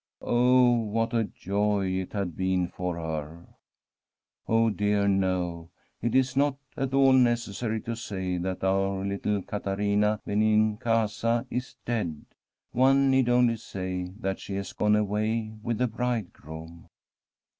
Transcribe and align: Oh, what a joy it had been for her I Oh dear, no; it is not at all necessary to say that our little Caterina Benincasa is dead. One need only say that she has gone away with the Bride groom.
Oh, 0.23 0.71
what 0.71 1.13
a 1.13 1.25
joy 1.25 1.85
it 1.97 2.13
had 2.13 2.35
been 2.35 2.69
for 2.69 2.95
her 2.95 3.45
I 3.51 4.51
Oh 4.51 4.69
dear, 4.71 5.07
no; 5.07 5.69
it 6.01 6.15
is 6.15 6.35
not 6.35 6.57
at 6.75 6.95
all 6.95 7.13
necessary 7.13 7.81
to 7.81 7.95
say 7.95 8.39
that 8.39 8.63
our 8.63 9.05
little 9.05 9.43
Caterina 9.43 10.19
Benincasa 10.25 11.45
is 11.51 11.75
dead. 11.85 12.25
One 12.71 13.11
need 13.11 13.29
only 13.29 13.57
say 13.57 14.05
that 14.19 14.39
she 14.39 14.55
has 14.55 14.73
gone 14.73 14.95
away 14.95 15.53
with 15.61 15.77
the 15.77 15.87
Bride 15.87 16.33
groom. 16.33 16.87